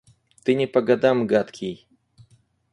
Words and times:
Ты 0.43 0.55
не 0.55 0.65
по 0.65 0.81
годам 0.81 1.27
гадкий! 1.27 1.87